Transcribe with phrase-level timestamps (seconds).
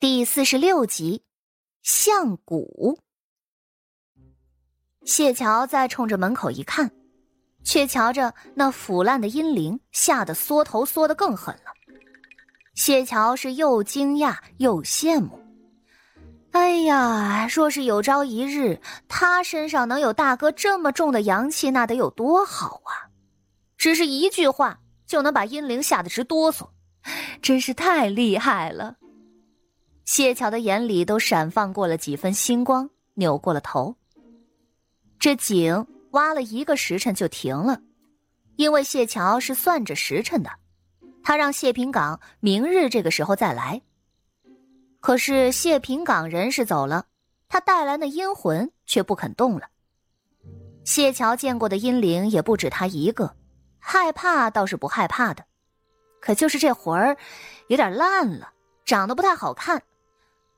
[0.00, 1.24] 第四十六集，
[1.82, 3.00] 象骨。
[5.04, 6.88] 谢桥再冲着门口一看，
[7.64, 11.72] 却瞧着那腐烂的阴灵，吓得缩头缩得更狠了。
[12.76, 15.36] 谢桥是又惊讶又羡慕。
[16.52, 23.10] 哎呀，若是有朝一日他身上能有大哥这么重的阳气，那得有多好啊！
[23.76, 24.78] 只是一句话
[25.08, 26.68] 就能把阴灵吓得直哆嗦，
[27.42, 28.97] 真是太厉害了。
[30.10, 33.94] 谢桥的眼里都闪放过了几分星光，扭过了头。
[35.18, 37.78] 这井挖了一个时辰就停了，
[38.56, 40.50] 因为谢桥是算着时辰的，
[41.22, 43.82] 他让谢平岗明日这个时候再来。
[44.98, 47.04] 可是谢平岗人是走了，
[47.46, 49.68] 他带来的阴魂却不肯动了。
[50.84, 53.36] 谢桥见过的阴灵也不止他一个，
[53.78, 55.44] 害怕倒是不害怕的，
[56.18, 57.14] 可就是这魂儿
[57.66, 58.54] 有点烂了，
[58.86, 59.82] 长得不太好看。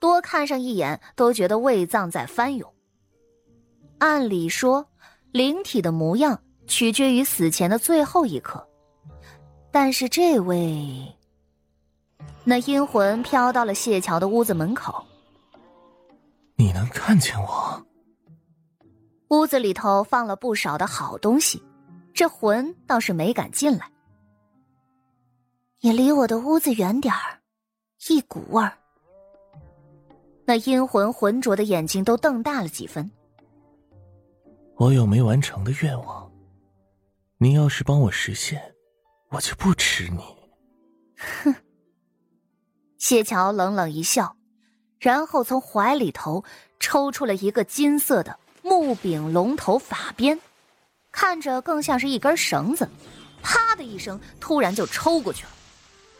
[0.00, 2.72] 多看上一眼都觉得胃脏在翻涌。
[3.98, 4.84] 按理说，
[5.30, 8.66] 灵体的模样取决于死前的最后一刻，
[9.70, 11.14] 但是这位，
[12.44, 15.04] 那阴魂飘到了谢桥的屋子门口。
[16.56, 17.86] 你能看见我？
[19.28, 21.62] 屋子里头放了不少的好东西，
[22.14, 23.88] 这魂倒是没敢进来。
[25.80, 27.38] 你离我的屋子远点儿，
[28.08, 28.72] 一股味儿。
[30.50, 33.08] 那阴魂浑浊的眼睛都瞪大了几分。
[34.78, 36.28] 我有没完成的愿望，
[37.38, 38.60] 你要是帮我实现，
[39.28, 40.18] 我就不吃你。
[41.44, 41.54] 哼！
[42.98, 44.34] 谢桥冷冷一笑，
[44.98, 46.42] 然后从怀里头
[46.80, 50.36] 抽出了一个金色的木柄龙头法鞭，
[51.12, 52.90] 看着更像是一根绳子，
[53.40, 55.50] 啪的一声，突然就抽过去了。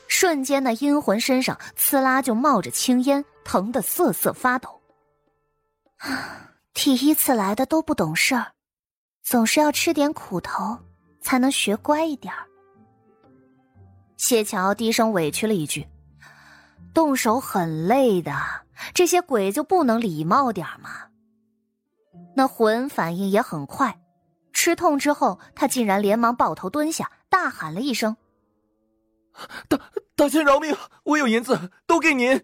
[0.06, 3.24] 瞬间，那阴魂身上呲啦就冒着青烟。
[3.44, 4.80] 疼得瑟瑟发抖。
[6.72, 8.52] 第一次来的都不懂事儿，
[9.22, 10.78] 总是要吃点苦头
[11.20, 12.46] 才能学乖一点儿。
[14.16, 15.86] 谢桥低声委屈了一句
[16.94, 18.32] ：“动手很累的，
[18.94, 21.08] 这些鬼就不能礼貌点吗？”
[22.34, 24.00] 那魂反应也很快，
[24.52, 28.16] 吃痛之后，他竟然连忙抱头蹲下，大喊了一声
[29.68, 29.78] ：“大
[30.16, 30.76] 大仙饶命！
[31.04, 32.42] 我有银子，都给您。”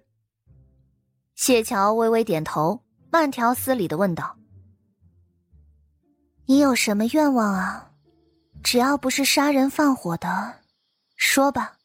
[1.37, 2.81] 谢桥微微点头，
[3.13, 4.35] 慢条斯理的问道
[6.47, 7.91] ：“你有什么愿望啊？
[8.65, 10.61] 只要不是杀人放火的，
[11.15, 11.77] 说吧。”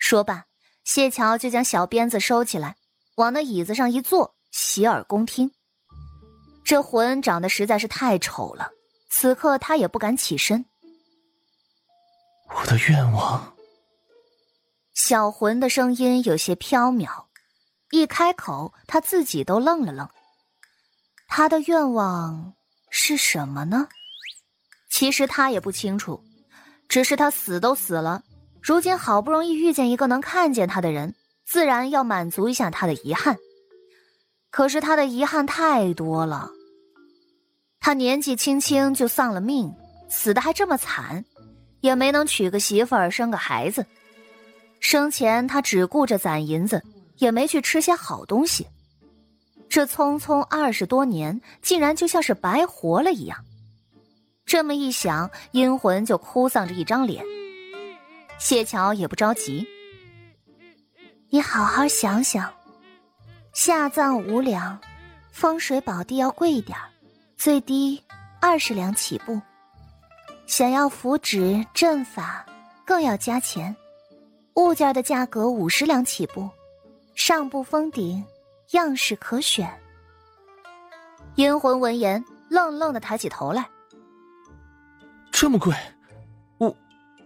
[0.00, 0.46] 说罢，
[0.84, 2.76] 谢桥就将小鞭子收起来，
[3.16, 5.50] 往那椅子上一坐，洗耳恭听。
[6.64, 8.70] 这魂长得实在是太丑了，
[9.10, 10.64] 此刻他也不敢起身。
[12.48, 13.54] 我的愿望。
[14.94, 17.25] 小魂的声音有些飘渺。
[17.90, 20.08] 一开口，他自己都愣了愣。
[21.28, 22.54] 他的愿望
[22.90, 23.88] 是什么呢？
[24.90, 26.22] 其实他也不清楚，
[26.88, 28.22] 只是他死都死了，
[28.62, 31.14] 如今好不容易遇见一个能看见他的人，
[31.44, 33.36] 自然要满足一下他的遗憾。
[34.50, 36.50] 可是他的遗憾太多了。
[37.78, 39.72] 他年纪轻轻就丧了命，
[40.08, 41.24] 死的还这么惨，
[41.80, 43.84] 也没能娶个媳妇儿生个孩子。
[44.80, 46.82] 生前他只顾着攒银子。
[47.18, 48.66] 也没去吃些好东西，
[49.68, 53.44] 这匆匆二十多年，竟然就像是白活了一样。
[54.44, 57.24] 这么一想，阴魂就哭丧着一张脸。
[58.38, 59.66] 谢桥也不着急，
[61.30, 62.52] 你好好想想，
[63.52, 64.78] 下葬五两，
[65.32, 66.78] 风水宝地要贵一点
[67.36, 68.00] 最低
[68.40, 69.40] 二十两起步。
[70.46, 72.46] 想要符纸阵法，
[72.84, 73.74] 更要加钱，
[74.54, 76.48] 物件的价格五十两起步。
[77.16, 78.22] 上不封顶，
[78.72, 79.68] 样式可选。
[81.34, 83.68] 阴魂闻言，愣愣的抬起头来。
[85.32, 85.74] 这么贵，
[86.60, 86.76] 物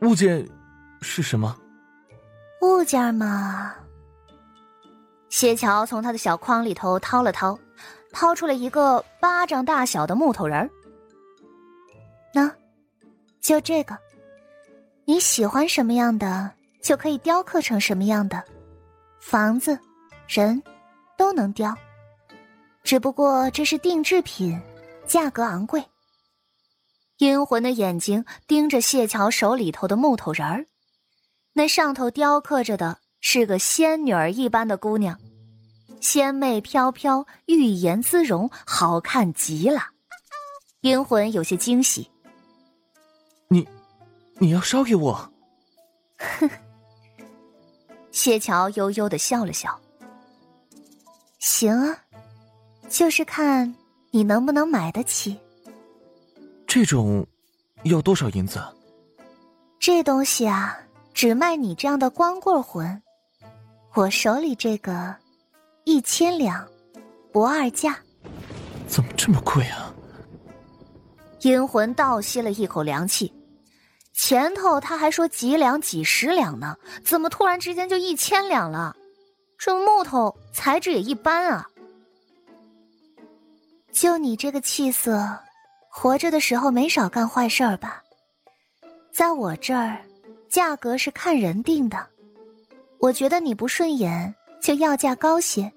[0.00, 0.48] 物件
[1.02, 1.54] 是什么？
[2.62, 3.74] 物件嘛。
[5.28, 7.58] 谢桥从他的小筐里头掏了掏，
[8.12, 10.70] 掏出了一个巴掌大小的木头人儿。
[12.32, 12.50] 那，
[13.40, 13.98] 就这个，
[15.04, 18.42] 你喜欢什么样的，就可以雕刻成什么样的。
[19.20, 19.78] 房子、
[20.30, 20.62] 人，
[21.18, 21.76] 都能雕，
[22.84, 24.56] 只不过这是定制品，
[25.04, 25.84] 价格昂贵。
[27.18, 30.64] 阴魂的眼睛盯着谢桥手里头的木头人儿，
[31.52, 35.18] 那上头雕刻着的是个仙女儿一般的姑娘，
[36.00, 39.88] 仙媚飘飘，玉颜姿容，好看极了。
[40.82, 42.08] 阴魂有些惊喜
[43.50, 43.66] ：“你，
[44.38, 45.32] 你要烧给我？”
[46.38, 46.48] 哼。
[48.12, 49.80] 谢桥悠悠的笑了笑，
[51.40, 51.98] 行啊，
[52.90, 53.74] 就是看
[54.10, 55.34] 你能不能买得起。
[56.66, 57.26] 这种
[57.84, 58.62] 要多少银子？
[59.78, 60.78] 这东西啊，
[61.14, 63.02] 只卖你这样的光棍魂。
[63.94, 65.16] 我手里这个，
[65.84, 66.68] 一千两，
[67.32, 67.98] 不二价。
[68.86, 69.94] 怎么这么贵啊？
[71.40, 73.32] 阴魂倒吸了一口凉气，
[74.12, 78.94] 前头他还说几两几十两呢，怎么突然之间就一千两了？
[79.62, 81.68] 这木头材质也一般啊。
[83.92, 85.38] 就你这个气色，
[85.90, 88.02] 活着的时候没少干坏事儿吧？
[89.12, 90.00] 在我这儿，
[90.48, 92.06] 价格是看人定的。
[93.00, 95.70] 我觉得你不顺眼，就要价高些。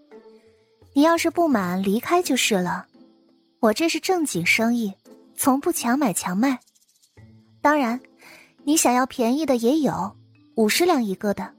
[0.93, 2.85] 你要是不满，离开就是了。
[3.59, 4.93] 我这是正经生意，
[5.35, 6.57] 从不强买强卖。
[7.61, 7.99] 当然，
[8.63, 10.15] 你想要便宜的也有，
[10.55, 11.51] 五十两一个的。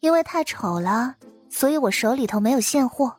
[0.00, 1.14] 因为太丑了，
[1.52, 3.14] 所以我手里头没有现货。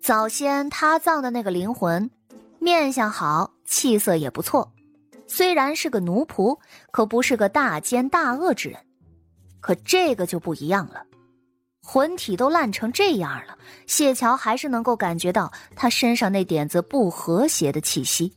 [0.00, 2.10] 早先他葬的那个灵魂，
[2.58, 4.72] 面相好，气色也不错。
[5.28, 6.58] 虽然是个奴仆，
[6.90, 8.80] 可不是个大奸大恶之人。
[9.60, 11.04] 可这个就不一样了，
[11.82, 18.32] 魂体都烂成这样了，谢桥还是能够感觉到他身上那点子不和谐的气息。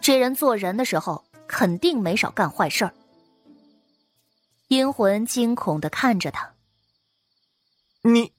[0.00, 2.92] 这人做人的时候肯定没少干坏事儿。
[4.68, 6.53] 阴魂惊恐的看着他，
[8.04, 8.30] 你。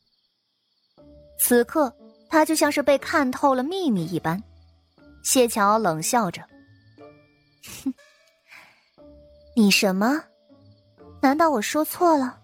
[1.40, 1.94] 此刻
[2.30, 4.42] 他就像是被看透了秘密一般。
[5.24, 6.42] 谢桥冷笑着
[7.84, 7.94] ：“哼，
[9.56, 10.24] 你什么？”
[11.20, 12.40] 难道我说错了？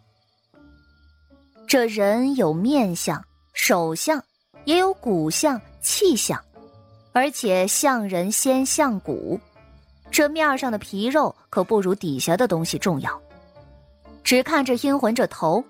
[1.68, 3.24] 这人有面相、
[3.54, 4.22] 手相，
[4.66, 6.44] 也有骨相、气相，
[7.14, 9.40] 而且像人先像骨。
[10.10, 13.22] 这面上的皮肉可不如底下的东西重要。
[14.24, 15.64] 只看这阴魂这头，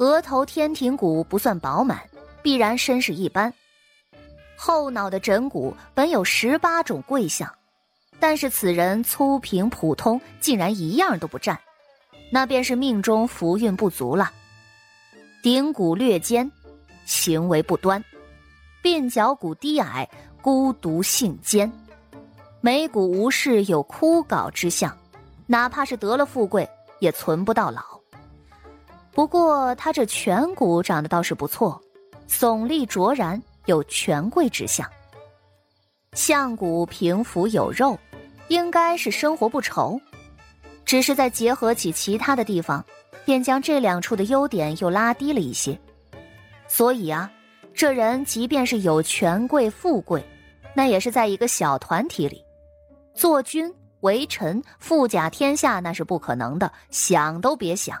[0.00, 2.00] 额头天庭骨不算饱满，
[2.40, 3.52] 必然身世一般。
[4.56, 7.54] 后脑的枕骨本有十八种贵相，
[8.18, 11.58] 但是此人粗平普通，竟然一样都不占。
[12.32, 14.32] 那便是命中福运不足了。
[15.42, 16.50] 顶骨略尖，
[17.04, 18.02] 行为不端；
[18.82, 20.08] 鬓角骨低矮，
[20.40, 21.70] 孤独性坚；
[22.62, 24.96] 眉骨无事有枯槁之相，
[25.46, 26.66] 哪怕是得了富贵，
[27.00, 27.99] 也存不到老。
[29.20, 31.78] 不过他这颧骨长得倒是不错，
[32.26, 34.90] 耸立卓然，有权贵之相。
[36.14, 37.98] 相骨平服有肉，
[38.48, 40.00] 应该是生活不愁。
[40.86, 42.82] 只是在结合起其他的地方，
[43.26, 45.78] 便将这两处的优点又拉低了一些。
[46.66, 47.30] 所以啊，
[47.74, 50.24] 这人即便是有权贵富贵，
[50.74, 52.42] 那也是在一个小团体里，
[53.12, 53.70] 做君
[54.00, 58.00] 为臣、富甲天下，那是不可能的，想都别想。